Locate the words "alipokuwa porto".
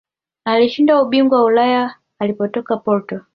2.19-3.19